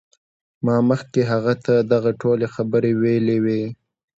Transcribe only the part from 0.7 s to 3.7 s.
مخکې هغه ته دغه ټولې خبرې ویلې وې